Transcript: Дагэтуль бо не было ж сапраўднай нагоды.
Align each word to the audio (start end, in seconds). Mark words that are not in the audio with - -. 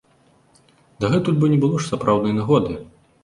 Дагэтуль 1.03 1.37
бо 1.45 1.51
не 1.53 1.59
было 1.65 1.75
ж 1.83 1.87
сапраўднай 1.91 2.35
нагоды. 2.39 2.73